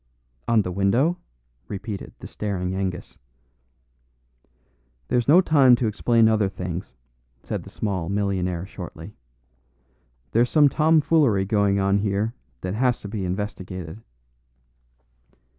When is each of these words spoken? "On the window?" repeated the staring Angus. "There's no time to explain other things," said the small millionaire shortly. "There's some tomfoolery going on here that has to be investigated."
"On 0.47 0.63
the 0.63 0.71
window?" 0.71 1.19
repeated 1.67 2.11
the 2.17 2.25
staring 2.25 2.73
Angus. 2.73 3.19
"There's 5.09 5.27
no 5.27 5.41
time 5.41 5.75
to 5.75 5.85
explain 5.85 6.27
other 6.27 6.49
things," 6.49 6.95
said 7.43 7.61
the 7.61 7.69
small 7.69 8.09
millionaire 8.09 8.65
shortly. 8.65 9.15
"There's 10.31 10.49
some 10.49 10.69
tomfoolery 10.69 11.45
going 11.45 11.79
on 11.79 11.99
here 11.99 12.33
that 12.61 12.73
has 12.73 12.99
to 13.01 13.07
be 13.07 13.25
investigated." 13.25 14.01